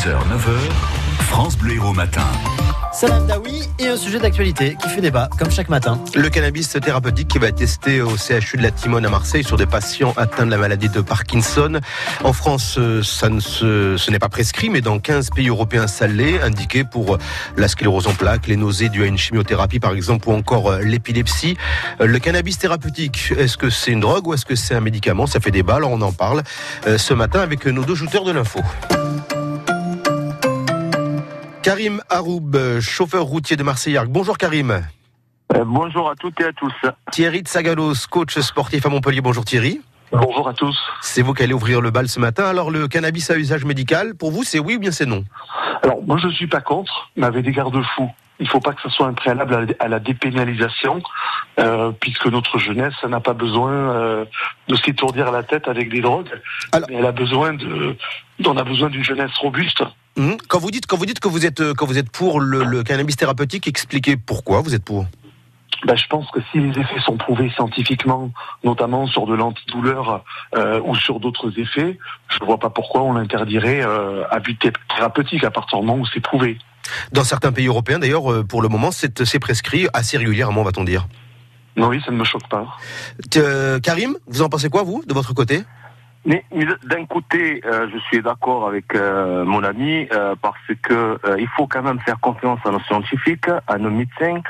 6h, 0.00 0.12
9h, 0.12 1.24
France 1.24 1.58
Bleu 1.58 1.74
Héros 1.74 1.92
Matin. 1.92 2.24
Salam 2.90 3.26
Daoui 3.26 3.64
et 3.78 3.88
un 3.88 3.98
sujet 3.98 4.18
d'actualité 4.18 4.74
qui 4.80 4.88
fait 4.88 5.02
débat, 5.02 5.28
comme 5.38 5.50
chaque 5.50 5.68
matin. 5.68 6.00
Le 6.14 6.30
cannabis 6.30 6.70
thérapeutique 6.70 7.28
qui 7.28 7.38
va 7.38 7.48
être 7.48 7.56
testé 7.56 8.00
au 8.00 8.16
CHU 8.16 8.56
de 8.56 8.62
la 8.62 8.70
Timone 8.70 9.04
à 9.04 9.10
Marseille 9.10 9.44
sur 9.44 9.58
des 9.58 9.66
patients 9.66 10.14
atteints 10.16 10.46
de 10.46 10.50
la 10.50 10.56
maladie 10.56 10.88
de 10.88 11.02
Parkinson. 11.02 11.80
En 12.24 12.32
France, 12.32 12.76
euh, 12.78 13.02
ça 13.02 13.28
ne 13.28 13.40
se, 13.40 13.98
ce 13.98 14.10
n'est 14.10 14.18
pas 14.18 14.30
prescrit, 14.30 14.70
mais 14.70 14.80
dans 14.80 14.98
15 14.98 15.30
pays 15.36 15.48
européens, 15.48 15.86
ça 15.86 16.06
l'est, 16.06 16.40
indiqué 16.40 16.84
pour 16.84 17.18
la 17.58 17.68
sclérose 17.68 18.06
en 18.06 18.14
plaques, 18.14 18.46
les 18.46 18.56
nausées 18.56 18.88
dues 18.88 19.02
à 19.02 19.06
une 19.06 19.18
chimiothérapie 19.18 19.80
par 19.80 19.92
exemple, 19.92 20.30
ou 20.30 20.32
encore 20.32 20.70
euh, 20.70 20.80
l'épilepsie. 20.80 21.58
Euh, 22.00 22.06
le 22.06 22.18
cannabis 22.20 22.56
thérapeutique, 22.56 23.34
est-ce 23.36 23.58
que 23.58 23.68
c'est 23.68 23.90
une 23.90 24.00
drogue 24.00 24.28
ou 24.28 24.32
est-ce 24.32 24.46
que 24.46 24.54
c'est 24.54 24.74
un 24.74 24.80
médicament? 24.80 25.26
Ça 25.26 25.40
fait 25.40 25.50
débat, 25.50 25.74
alors 25.74 25.90
on 25.90 26.00
en 26.00 26.12
parle 26.12 26.42
ce 26.86 27.12
matin 27.12 27.40
avec 27.40 27.66
nos 27.66 27.84
deux 27.84 27.94
jouteurs 27.94 28.24
de 28.24 28.32
l'info. 28.32 28.60
Karim 31.62 32.00
Haroub, 32.08 32.80
chauffeur 32.80 33.24
routier 33.24 33.54
de 33.56 33.62
Marseillargues. 33.62 34.08
Bonjour 34.08 34.38
Karim. 34.38 34.82
Euh, 35.54 35.64
bonjour 35.66 36.08
à 36.08 36.14
toutes 36.14 36.40
et 36.40 36.44
à 36.44 36.52
tous. 36.52 36.72
Thierry 37.12 37.40
Tsagalos, 37.40 38.06
coach 38.10 38.38
sportif 38.38 38.86
à 38.86 38.88
Montpellier. 38.88 39.20
Bonjour 39.20 39.44
Thierry. 39.44 39.82
Bonjour 40.10 40.48
à 40.48 40.54
tous. 40.54 40.78
C'est 41.02 41.20
vous 41.20 41.34
qui 41.34 41.42
allez 41.42 41.52
ouvrir 41.52 41.82
le 41.82 41.90
bal 41.90 42.08
ce 42.08 42.18
matin. 42.18 42.46
Alors 42.46 42.70
le 42.70 42.88
cannabis 42.88 43.30
à 43.30 43.36
usage 43.36 43.66
médical, 43.66 44.14
pour 44.14 44.30
vous, 44.30 44.42
c'est 44.42 44.58
oui 44.58 44.76
ou 44.76 44.78
bien 44.78 44.90
c'est 44.90 45.04
non 45.04 45.22
Alors 45.82 46.02
moi 46.02 46.16
je 46.16 46.28
ne 46.28 46.32
suis 46.32 46.46
pas 46.46 46.62
contre, 46.62 47.10
mais 47.16 47.26
avec 47.26 47.44
des 47.44 47.52
garde-fous. 47.52 48.10
Il 48.38 48.44
ne 48.44 48.48
faut 48.48 48.60
pas 48.60 48.72
que 48.72 48.80
ce 48.80 48.88
soit 48.88 49.06
un 49.06 49.12
préalable 49.12 49.74
à 49.78 49.88
la 49.88 50.00
dépénalisation, 50.00 51.02
euh, 51.58 51.92
puisque 52.00 52.26
notre 52.26 52.58
jeunesse 52.58 52.94
n'a 53.06 53.20
pas 53.20 53.34
besoin 53.34 53.70
euh, 53.70 54.24
de 54.66 54.76
s'étourdir 54.76 55.30
la 55.30 55.42
tête 55.42 55.68
avec 55.68 55.90
des 55.90 56.00
drogues. 56.00 56.30
mais 56.88 56.96
elle 56.96 57.04
a 57.04 57.12
besoin 57.12 57.52
de, 57.52 57.96
on 58.46 58.56
a 58.56 58.64
besoin 58.64 58.88
d'une 58.88 59.04
jeunesse 59.04 59.36
robuste. 59.36 59.82
Hum. 60.16 60.36
Quand 60.48 60.58
vous 60.58 60.70
dites, 60.70 60.86
quand 60.86 60.96
vous 60.96 61.06
dites 61.06 61.20
que 61.20 61.28
vous 61.28 61.46
êtes, 61.46 61.72
quand 61.74 61.86
vous 61.86 61.98
êtes 61.98 62.10
pour 62.10 62.40
le, 62.40 62.82
cannabis 62.82 63.16
thérapeutique, 63.16 63.68
expliquez 63.68 64.16
pourquoi 64.16 64.60
vous 64.60 64.74
êtes 64.74 64.84
pour. 64.84 65.06
Ben, 65.86 65.96
je 65.96 66.06
pense 66.08 66.30
que 66.30 66.40
si 66.52 66.58
les 66.58 66.78
effets 66.78 67.00
sont 67.04 67.16
prouvés 67.16 67.50
scientifiquement, 67.50 68.30
notamment 68.64 69.06
sur 69.06 69.26
de 69.26 69.34
l'antidouleur 69.34 70.24
euh, 70.54 70.80
ou 70.84 70.94
sur 70.94 71.20
d'autres 71.20 71.58
effets, 71.58 71.98
je 72.28 72.38
ne 72.40 72.44
vois 72.44 72.58
pas 72.58 72.68
pourquoi 72.68 73.02
on 73.02 73.14
l'interdirait 73.14 73.80
euh, 73.82 74.24
à 74.30 74.40
but 74.40 74.58
thérapeutique 74.94 75.42
à 75.42 75.50
partir 75.50 75.80
du 75.80 75.86
moment 75.86 76.02
où 76.02 76.06
c'est 76.12 76.20
prouvé. 76.20 76.58
Dans 77.12 77.24
certains 77.24 77.52
pays 77.52 77.66
européens, 77.66 77.98
d'ailleurs, 77.98 78.30
euh, 78.30 78.44
pour 78.44 78.60
le 78.60 78.68
moment, 78.68 78.90
c'est 78.90 79.38
prescrit 79.38 79.86
assez 79.94 80.18
régulièrement, 80.18 80.62
va-t-on 80.62 80.84
dire. 80.84 81.06
Non, 81.76 81.88
oui, 81.88 82.02
ça 82.04 82.10
ne 82.10 82.16
me 82.16 82.24
choque 82.24 82.48
pas. 82.48 82.66
Karim, 83.82 84.16
vous 84.26 84.42
en 84.42 84.50
pensez 84.50 84.68
quoi, 84.68 84.82
vous, 84.82 85.02
de 85.06 85.14
votre 85.14 85.32
côté? 85.32 85.62
Mais, 86.24 86.44
d'un 86.84 87.06
côté, 87.06 87.62
euh, 87.64 87.88
je 87.92 87.98
suis 87.98 88.20
d'accord 88.20 88.68
avec 88.68 88.94
euh, 88.94 89.44
mon 89.44 89.64
ami 89.64 90.06
euh, 90.12 90.34
parce 90.40 90.58
que 90.82 91.18
il 91.38 91.48
faut 91.48 91.66
quand 91.66 91.82
même 91.82 92.00
faire 92.00 92.20
confiance 92.20 92.60
à 92.64 92.70
nos 92.70 92.80
scientifiques, 92.80 93.48
à 93.66 93.78
nos 93.78 93.90
médecins. 93.90 94.40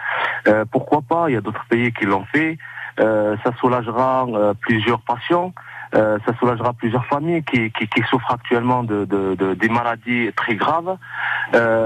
pourquoi 0.72 1.02
pas? 1.02 1.26
Il 1.28 1.34
y 1.34 1.36
a 1.36 1.40
d'autres 1.40 1.64
pays 1.68 1.92
qui 1.92 2.06
l'ont 2.06 2.26
fait. 2.32 2.58
ça 2.98 3.52
soulagera 3.60 4.26
plusieurs 4.60 5.00
patients. 5.00 5.52
ça 5.92 6.32
soulagera 6.38 6.72
plusieurs 6.72 7.06
familles 7.06 7.44
qui, 7.44 7.70
qui, 7.70 7.86
qui 7.86 8.02
souffrent 8.10 8.32
actuellement 8.32 8.82
de, 8.82 9.04
de, 9.04 9.34
de, 9.34 9.54
des 9.54 9.68
maladies 9.68 10.30
très 10.34 10.56
graves. 10.56 10.96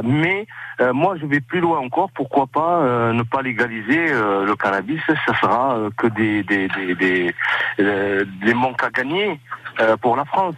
mais 0.03 0.47
euh, 0.81 0.93
moi, 0.93 1.17
je 1.21 1.27
vais 1.27 1.41
plus 1.41 1.61
loin 1.61 1.79
encore. 1.79 2.11
Pourquoi 2.11 2.47
pas 2.47 2.81
euh, 2.81 3.13
ne 3.13 3.23
pas 3.23 3.43
légaliser 3.43 4.11
euh, 4.11 4.45
le 4.45 4.57
cannabis? 4.57 5.01
Ça 5.07 5.35
sera 5.41 5.79
que 5.97 6.09
des 6.09 6.43
des 6.43 6.69
des 6.69 7.35
des, 7.79 8.55
manques 8.55 8.83
à 8.83 8.91
gagner 8.91 9.39
pour 10.01 10.17
la 10.17 10.25
France. 10.25 10.57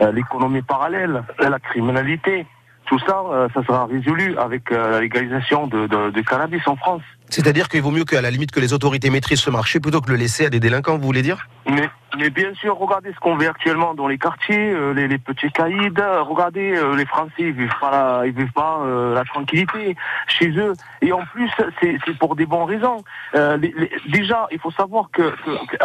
L'économie 0.00 0.62
parallèle, 0.62 1.22
la 1.38 1.58
criminalité, 1.58 2.46
tout 2.86 2.98
ça, 3.00 3.22
ça 3.54 3.62
sera 3.64 3.86
résolu 3.86 4.36
avec 4.38 4.70
la 4.70 5.00
légalisation 5.00 5.66
de, 5.66 5.86
de 5.86 6.20
cannabis 6.20 6.66
en 6.66 6.76
France. 6.76 7.02
C'est-à-dire 7.30 7.68
qu'il 7.68 7.82
vaut 7.82 7.90
mieux 7.90 8.04
qu'à 8.04 8.20
la 8.20 8.30
limite 8.30 8.50
que 8.50 8.60
les 8.60 8.72
autorités 8.72 9.10
maîtrisent 9.10 9.40
ce 9.40 9.50
marché 9.50 9.80
plutôt 9.80 10.00
que 10.00 10.10
le 10.10 10.16
laisser 10.16 10.46
à 10.46 10.50
des 10.50 10.60
délinquants, 10.60 10.96
vous 10.98 11.04
voulez 11.04 11.22
dire? 11.22 11.48
Mais, 11.68 11.88
mais 12.16 12.30
bien 12.30 12.54
sûr, 12.54 12.78
regardez 12.78 13.12
ce 13.12 13.18
qu'on 13.18 13.36
vit 13.36 13.46
actuellement 13.46 13.94
dans 13.94 14.06
les 14.06 14.18
quartiers, 14.18 14.72
euh, 14.72 14.94
les, 14.94 15.08
les, 15.08 15.18
petits 15.18 15.50
caïds. 15.50 15.90
Regardez, 15.96 16.76
euh, 16.76 16.94
les 16.94 17.04
Français 17.04 17.32
ils 17.38 17.52
vivent 17.52 17.74
pas 17.80 17.90
la, 17.90 18.26
ils 18.26 18.32
vivent 18.32 18.52
pas 18.52 18.80
euh, 18.84 19.14
la 19.14 19.24
tranquillité 19.24 19.96
chez 20.28 20.50
eux. 20.50 20.72
Et 21.02 21.12
en 21.12 21.24
plus, 21.26 21.50
c'est 21.80 22.18
pour 22.18 22.36
des 22.36 22.46
bonnes 22.46 22.68
raisons. 22.68 23.02
Les, 23.34 23.90
déjà, 24.08 24.46
il 24.52 24.58
faut 24.60 24.70
savoir 24.70 25.10
que, 25.12 25.22
que, 25.44 25.76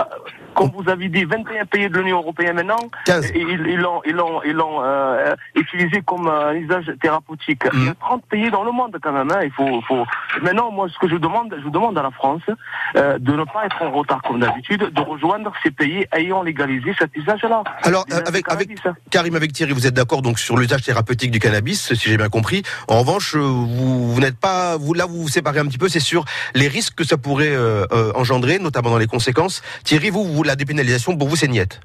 comme 0.54 0.72
vous 0.76 0.88
avez 0.90 1.10
dit, 1.10 1.26
21 1.26 1.66
pays 1.66 1.90
de 1.90 1.98
l'Union 1.98 2.20
européenne 2.20 2.56
maintenant, 2.56 2.80
ils 3.08 3.78
l'ont 3.78 4.02
ils 4.06 4.16
ils 4.46 4.54
l'ont 4.54 4.82
utilisé 5.56 6.02
comme 6.06 6.28
un 6.28 6.54
usage 6.54 6.92
thérapeutique. 7.02 7.64
Il 7.74 7.86
y 7.86 7.90
a 7.90 7.96
30 7.96 8.24
mm. 8.24 8.28
pays 8.30 8.52
dans 8.52 8.64
le 8.64 8.72
monde 8.72 8.98
quand 9.02 9.12
même. 9.12 9.32
Hein. 9.32 9.42
Il 9.44 9.52
faut, 9.52 9.82
faut. 9.82 10.06
Maintenant, 10.42 10.72
moi, 10.72 10.88
ce 10.90 10.98
que 11.00 11.10
je 11.10 11.16
demande, 11.16 11.31
je 11.64 11.70
demande 11.70 11.98
à 11.98 12.04
la 12.04 12.12
France 12.12 12.42
de 12.96 13.32
ne 13.32 13.44
pas 13.44 13.66
être 13.66 13.82
en 13.82 13.92
retard 13.92 14.22
comme 14.22 14.40
d'habitude, 14.40 14.92
de 14.94 15.02
rejoindre 15.02 15.52
ces 15.64 15.72
pays 15.72 16.06
ayant 16.14 16.44
légalisé 16.44 16.94
cet 16.98 17.16
usage-là. 17.16 17.64
Alors, 17.84 18.06
avec, 18.26 18.50
avec 18.52 18.70
Karim, 19.10 19.36
avec 19.36 19.54
Thierry, 19.54 19.74
vous 19.74 19.88
êtes 19.88 19.94
d'accord 19.94 20.22
donc 20.22 20.40
sur 20.40 20.58
l'usage 20.58 20.84
thérapeutique 20.84 21.32
du 21.32 21.40
cannabis, 21.40 21.94
si 21.94 22.10
j'ai 22.10 22.18
bien 22.18 22.30
compris. 22.30 22.64
En 22.88 23.00
revanche, 23.00 23.36
vous, 23.36 24.14
vous 24.14 24.20
n'êtes 24.20 24.38
pas, 24.38 24.78
vous 24.78 24.94
là, 24.94 25.06
vous 25.06 25.22
vous 25.24 25.30
séparez 25.30 25.60
un 25.60 25.66
petit 25.66 25.78
peu, 25.78 25.90
c'est 25.90 26.00
sur 26.00 26.26
les 26.54 26.68
risques 26.68 26.96
que 26.96 27.04
ça 27.04 27.18
pourrait 27.18 27.56
euh, 27.56 27.86
euh, 27.92 28.12
engendrer, 28.16 28.60
notamment 28.60 28.90
dans 28.90 28.98
les 28.98 29.08
conséquences. 29.08 29.62
Thierry, 29.84 30.10
vous, 30.10 30.24
vous 30.24 30.44
la 30.44 30.56
dépénalisation, 30.56 31.18
pour 31.18 31.28
vous, 31.28 31.36
c'est 31.36 31.48
niette. 31.48 31.82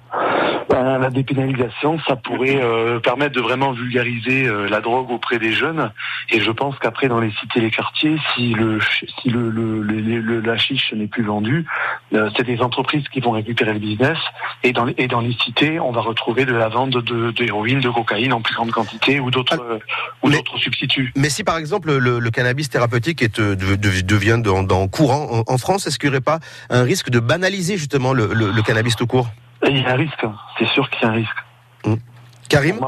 Ben, 0.76 0.98
la 0.98 1.08
dépénalisation, 1.08 1.98
ça 2.06 2.16
pourrait 2.16 2.60
euh, 2.62 3.00
permettre 3.00 3.34
de 3.34 3.40
vraiment 3.40 3.72
vulgariser 3.72 4.46
euh, 4.46 4.68
la 4.68 4.82
drogue 4.82 5.10
auprès 5.10 5.38
des 5.38 5.54
jeunes. 5.54 5.90
Et 6.28 6.42
je 6.42 6.50
pense 6.50 6.78
qu'après, 6.78 7.08
dans 7.08 7.18
les 7.18 7.30
cités, 7.40 7.60
les 7.60 7.70
quartiers, 7.70 8.18
si 8.34 8.52
le 8.52 8.78
si 9.22 9.30
le, 9.30 9.48
le, 9.48 9.80
le, 9.80 10.40
la 10.40 10.58
chiche 10.58 10.92
n'est 10.92 11.06
plus 11.06 11.22
vendue, 11.22 11.64
euh, 12.12 12.28
c'est 12.36 12.44
des 12.44 12.60
entreprises 12.60 13.08
qui 13.08 13.20
vont 13.20 13.30
récupérer 13.30 13.72
le 13.72 13.78
business. 13.78 14.18
Et 14.64 14.74
dans, 14.74 14.86
et 14.86 15.08
dans 15.08 15.20
les 15.20 15.32
cités, 15.42 15.80
on 15.80 15.92
va 15.92 16.02
retrouver 16.02 16.44
de 16.44 16.52
la 16.52 16.68
vente 16.68 16.90
de 16.90 17.30
d'héroïne, 17.30 17.80
de, 17.80 17.88
cocaïne 17.88 18.34
en 18.34 18.42
plus 18.42 18.54
grande 18.54 18.70
quantité 18.70 19.18
ou 19.18 19.30
d'autres 19.30 19.58
ah, 19.58 19.78
ou 20.22 20.30
d'autres 20.30 20.58
substituts. 20.58 21.10
Mais 21.16 21.30
si 21.30 21.42
par 21.42 21.56
exemple 21.56 21.96
le, 21.96 22.30
cannabis 22.30 22.68
thérapeutique 22.68 23.22
est, 23.22 23.40
devient 23.40 24.40
dans, 24.44 24.62
dans 24.62 24.88
courant 24.88 25.42
en, 25.46 25.56
France, 25.56 25.86
est-ce 25.86 25.98
qu'il 25.98 26.10
n'y 26.10 26.16
aurait 26.16 26.20
pas 26.20 26.38
un 26.68 26.82
risque 26.82 27.08
de 27.08 27.18
banaliser 27.18 27.78
justement 27.78 28.12
le 28.12 28.60
cannabis 28.60 28.94
tout 28.94 29.06
court? 29.06 29.30
Il 29.68 29.82
y 29.82 29.84
a 29.84 29.92
un 29.92 29.96
risque, 29.96 30.26
c'est 30.58 30.68
sûr 30.68 30.88
qu'il 30.90 31.02
y 31.02 31.04
a 31.06 31.08
un 31.08 31.12
risque. 31.12 31.44
Mmh. 31.84 31.94
Karim 32.48 32.78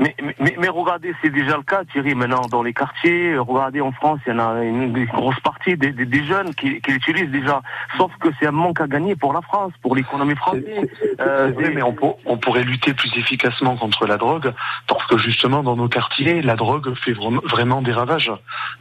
mais, 0.00 0.16
mais, 0.38 0.56
mais, 0.58 0.68
regardez, 0.68 1.14
c'est 1.22 1.30
déjà 1.30 1.56
le 1.56 1.62
cas, 1.62 1.84
Thierry, 1.84 2.14
maintenant, 2.14 2.40
dans 2.50 2.62
les 2.62 2.72
quartiers. 2.72 3.36
Regardez, 3.36 3.82
en 3.82 3.92
France, 3.92 4.18
il 4.26 4.30
y 4.30 4.32
en 4.34 4.38
a 4.38 4.62
une, 4.62 5.04
grosse 5.04 5.38
partie 5.40 5.76
des, 5.76 5.92
des, 5.92 6.24
jeunes 6.24 6.54
qui, 6.54 6.80
qui 6.80 6.92
l'utilisent 6.92 7.30
déjà. 7.30 7.60
Sauf 7.98 8.10
que 8.18 8.28
c'est 8.38 8.46
un 8.46 8.52
manque 8.52 8.80
à 8.80 8.86
gagner 8.86 9.14
pour 9.14 9.34
la 9.34 9.42
France, 9.42 9.72
pour 9.82 9.94
l'économie 9.94 10.36
française. 10.36 10.88
Euh, 11.20 11.52
oui, 11.54 11.66
mais 11.74 11.82
on, 11.82 11.94
on, 12.24 12.38
pourrait 12.38 12.62
lutter 12.62 12.94
plus 12.94 13.14
efficacement 13.16 13.76
contre 13.76 14.06
la 14.06 14.16
drogue, 14.16 14.52
parce 14.86 15.04
que 15.06 15.18
justement, 15.18 15.62
dans 15.62 15.76
nos 15.76 15.88
quartiers, 15.88 16.40
la 16.40 16.56
drogue 16.56 16.94
fait 16.94 17.12
vraiment 17.12 17.82
des 17.82 17.92
ravages. 17.92 18.32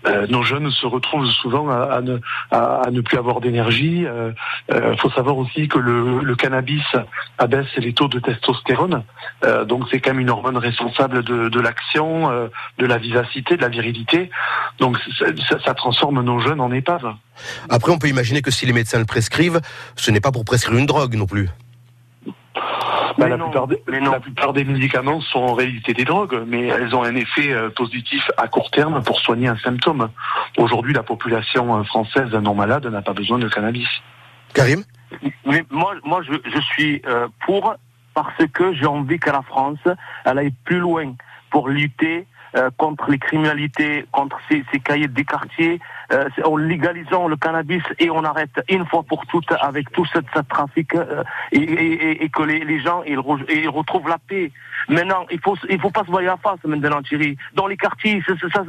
Euh, 0.08 0.26
nos 0.28 0.44
jeunes 0.44 0.72
se 0.72 0.86
retrouvent 0.86 1.30
souvent 1.32 1.70
à, 1.70 1.96
à, 1.96 2.02
ne, 2.02 2.20
à, 2.52 2.90
ne, 2.92 3.02
plus 3.02 3.18
avoir 3.18 3.42
d'énergie. 3.42 4.02
Il 4.02 4.08
euh, 4.74 4.96
faut 4.98 5.10
savoir 5.10 5.38
aussi 5.38 5.68
que 5.68 5.80
le, 5.80 6.22
le, 6.22 6.36
cannabis 6.36 6.86
abaisse 7.38 7.76
les 7.76 7.92
taux 7.92 8.08
de 8.08 8.20
testostérone. 8.20 9.04
Donc 9.66 9.84
c'est 9.92 10.00
quand 10.00 10.12
même 10.12 10.22
une 10.22 10.30
hormone 10.30 10.58
responsable 10.58 11.09
de, 11.10 11.60
l'action, 11.60 12.32
euh, 12.32 12.48
de 12.78 12.86
la 12.86 12.98
vivacité, 12.98 13.58
de 13.58 13.62
la 13.62 13.70
virilité. 13.70 14.30
Donc 14.80 14.98
ça, 15.50 15.74
transforme 15.74 16.22
nos 16.22 16.40
jeunes 16.40 16.62
en 16.62 16.72
épaves. 16.72 17.14
Après, 17.70 17.92
on 17.92 17.98
peut 17.98 18.08
imaginer 18.08 18.42
que 18.42 18.52
si 18.52 18.66
les 18.66 18.74
médecins 18.74 19.00
le 19.00 19.06
prescrivent, 19.06 19.62
ce 19.96 20.12
n'est 20.12 20.22
pas 20.22 20.32
pour 20.32 20.46
prescrire 20.46 20.78
une 20.78 20.86
drogue 20.86 21.16
non 21.16 21.26
plus. 21.26 21.50
Bah, 23.18 23.28
la, 23.28 23.38
plupart 23.38 23.68
des, 23.68 23.82
la, 23.88 24.20
plupart 24.20 24.54
des, 24.54 24.64
médicaments 24.64 25.20
sont 25.20 25.40
en 25.40 25.54
réalité 25.54 25.94
des 25.94 26.06
drogues, 26.06 26.42
mais 26.48 26.68
elles 26.68 26.96
ont 26.96 27.04
un 27.04 27.16
effet 27.16 27.52
euh, 27.52 27.70
positif 27.70 28.24
à 28.38 28.48
court 28.48 28.72
terme 28.72 29.04
pour 29.04 29.20
soigner 29.20 29.50
un 29.50 29.58
symptôme. 29.58 30.10
Aujourd'hui, 30.58 30.94
la 30.94 31.04
population 31.04 31.78
euh, 31.78 31.84
française 31.84 32.32
non 32.32 32.56
malade 32.56 32.86
n'a 32.86 33.02
pas 33.02 33.14
besoin 33.14 33.38
de 33.38 33.50
cannabis. 33.50 33.90
Karim? 34.54 34.84
Mais 35.46 35.66
moi, 35.70 35.96
moi 36.06 36.22
je, 36.24 36.34
je 36.50 36.62
suis 36.62 37.02
pour 37.46 37.76
parce 38.24 38.50
que 38.52 38.74
j'ai 38.74 38.86
envie 38.86 39.20
que 39.20 39.30
la 39.30 39.42
France 39.42 39.80
elle 40.26 40.38
aille 40.38 40.54
plus 40.66 40.80
loin 40.80 41.14
pour 41.52 41.70
lutter 41.70 42.28
euh, 42.56 42.70
contre 42.78 43.12
les 43.12 43.20
criminalités, 43.20 44.06
contre 44.12 44.40
ces, 44.50 44.64
ces 44.72 44.80
cahiers 44.80 45.08
des 45.08 45.24
quartiers, 45.24 45.80
euh, 46.12 46.28
en 46.44 46.58
légalisant 46.58 47.28
le 47.28 47.38
cannabis 47.38 47.84
et 48.00 48.10
on 48.10 48.24
arrête 48.24 48.60
une 48.70 48.88
fois 48.88 49.04
pour 49.04 49.28
toutes 49.28 49.52
avec 49.62 49.92
tout 49.92 50.06
ce, 50.06 50.18
trafic 50.50 50.96
euh, 50.96 51.24
et, 51.52 51.60
et, 51.60 52.24
et, 52.24 52.30
que 52.30 52.42
les, 52.42 52.62
les 52.62 52.80
gens 52.80 53.04
ils, 53.04 53.20
ils, 53.50 53.70
retrouvent 53.70 54.10
la 54.10 54.18
paix. 54.18 54.52
Maintenant, 54.90 55.26
il 55.30 55.40
faut, 55.40 55.56
il 55.70 55.80
faut 55.80 55.92
pas 55.92 56.04
se 56.04 56.10
voir 56.10 56.24
la 56.24 56.38
face 56.38 56.60
maintenant, 56.66 57.02
Thierry. 57.04 57.38
Dans 57.54 57.68
les 57.68 57.78
quartiers, 57.78 58.24
ça, 58.26 58.34
ça, 58.52 58.64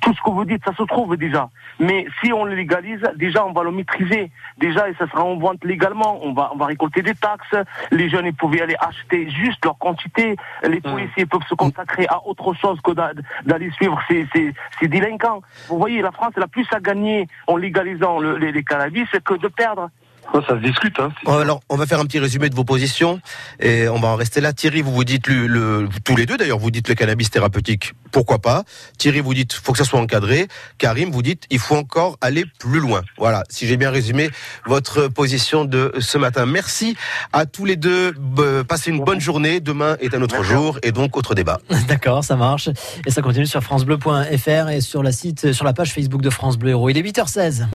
tout 0.00 0.14
ce 0.14 0.22
que 0.22 0.30
vous 0.30 0.44
dites, 0.44 0.62
ça 0.64 0.72
se 0.72 0.84
trouve 0.84 1.16
déjà. 1.16 1.50
Mais 1.80 2.06
si 2.22 2.32
on 2.32 2.44
le 2.44 2.54
légalise, 2.54 3.02
déjà, 3.16 3.44
on 3.44 3.52
va 3.52 3.64
le 3.64 3.72
maîtriser. 3.72 4.30
Déjà, 4.58 4.88
et 4.88 4.94
ça 4.94 5.08
sera 5.08 5.24
en 5.24 5.36
vente 5.36 5.64
légalement. 5.64 6.20
On 6.24 6.32
va, 6.32 6.50
on 6.54 6.56
va 6.56 6.66
récolter 6.66 7.02
des 7.02 7.14
taxes. 7.14 7.56
Les 7.90 8.08
jeunes, 8.08 8.26
ils 8.26 8.34
pouvaient 8.34 8.62
aller 8.62 8.76
acheter 8.78 9.28
juste 9.28 9.64
leur 9.64 9.76
quantité. 9.76 10.36
Les 10.62 10.80
policiers 10.80 11.26
peuvent 11.26 11.46
se 11.48 11.54
consacrer 11.54 12.06
à 12.08 12.24
autre 12.24 12.54
chose 12.54 12.80
que 12.80 12.92
d'aller 12.92 13.70
suivre 13.72 14.00
ces, 14.08 14.26
ces, 14.32 14.54
ces, 14.78 14.88
délinquants. 14.88 15.42
Vous 15.68 15.78
voyez, 15.78 16.00
la 16.00 16.12
France, 16.12 16.32
elle 16.36 16.44
a 16.44 16.48
plus 16.48 16.66
à 16.72 16.78
gagner 16.78 17.26
en 17.48 17.56
légalisant 17.56 18.20
le, 18.20 18.36
les, 18.36 18.52
les 18.52 18.62
cannabis 18.62 19.08
que 19.24 19.34
de 19.34 19.48
perdre 19.48 19.90
ça 20.32 20.54
se 20.54 20.62
discute. 20.62 20.98
Hein, 20.98 21.10
Alors, 21.26 21.60
on 21.68 21.76
va 21.76 21.86
faire 21.86 22.00
un 22.00 22.04
petit 22.04 22.18
résumé 22.18 22.48
de 22.48 22.54
vos 22.54 22.64
positions 22.64 23.20
et 23.60 23.88
on 23.88 23.98
va 23.98 24.08
en 24.08 24.16
rester 24.16 24.40
là. 24.40 24.52
Thierry, 24.52 24.82
vous 24.82 24.92
vous 24.92 25.04
dites 25.04 25.26
le, 25.26 25.88
tous 26.04 26.16
les 26.16 26.26
deux 26.26 26.36
d'ailleurs, 26.36 26.58
vous 26.58 26.70
dites 26.70 26.88
le 26.88 26.94
cannabis 26.94 27.30
thérapeutique, 27.30 27.94
pourquoi 28.12 28.38
pas. 28.38 28.64
Thierry, 28.98 29.20
vous 29.20 29.34
dites 29.34 29.52
faut 29.52 29.72
que 29.72 29.78
ça 29.78 29.84
soit 29.84 30.00
encadré. 30.00 30.48
Karim, 30.78 31.10
vous 31.10 31.22
dites 31.22 31.44
il 31.50 31.58
faut 31.58 31.76
encore 31.76 32.16
aller 32.20 32.44
plus 32.58 32.80
loin. 32.80 33.02
Voilà, 33.18 33.44
si 33.48 33.66
j'ai 33.66 33.76
bien 33.76 33.90
résumé 33.90 34.30
votre 34.66 35.08
position 35.08 35.64
de 35.64 35.92
ce 35.98 36.18
matin. 36.18 36.46
Merci 36.46 36.96
à 37.32 37.46
tous 37.46 37.64
les 37.64 37.76
deux. 37.76 38.14
Passez 38.68 38.90
une 38.90 39.02
bonne 39.04 39.20
journée. 39.20 39.60
Demain 39.60 39.96
est 40.00 40.14
un 40.14 40.22
autre 40.22 40.42
jour 40.42 40.78
et 40.82 40.92
donc 40.92 41.16
autre 41.16 41.34
débat. 41.34 41.60
D'accord, 41.88 42.24
ça 42.24 42.36
marche. 42.36 42.68
Et 43.06 43.10
ça 43.10 43.22
continue 43.22 43.46
sur 43.46 43.62
francebleu.fr 43.62 44.68
et 44.68 44.80
sur 44.80 45.02
la 45.02 45.12
site, 45.12 45.52
sur 45.52 45.64
la 45.64 45.72
page 45.72 45.92
Facebook 45.92 46.22
de 46.22 46.30
France 46.30 46.58
Bleu 46.58 46.70
Héros. 46.70 46.90
Il 46.90 46.98
est 46.98 47.02
8h16. 47.02 47.64